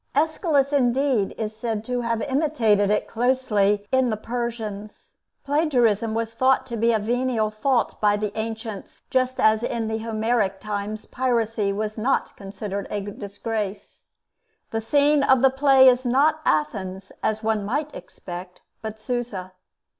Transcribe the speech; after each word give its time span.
Aeschylus, 0.15 0.73
indeed, 0.73 1.35
is 1.37 1.55
said 1.55 1.85
to 1.85 2.01
have 2.01 2.23
imitated 2.23 2.89
it 2.89 3.07
closely 3.07 3.85
in 3.91 4.09
the 4.09 4.17
'Persians.' 4.17 5.13
Plagiarism 5.45 6.15
was 6.15 6.33
thought 6.33 6.65
to 6.65 6.75
be 6.75 6.91
a 6.91 6.97
venial 6.97 7.51
fault 7.51 8.01
by 8.01 8.17
the 8.17 8.35
ancients, 8.35 9.03
just 9.11 9.39
as 9.39 9.61
in 9.61 9.87
the 9.87 9.99
Homeric 9.99 10.59
times 10.59 11.05
piracy 11.05 11.71
was 11.71 11.99
not 11.99 12.35
considered 12.35 12.87
a 12.89 12.99
disgrace. 13.01 14.07
The 14.71 14.81
scene 14.81 15.21
of 15.21 15.41
the 15.43 15.51
play 15.51 15.87
is 15.87 16.03
not 16.03 16.41
Athens, 16.45 17.11
as 17.21 17.43
one 17.43 17.63
might 17.63 17.93
expect, 17.93 18.63
but 18.81 18.99
Susa. 18.99 19.53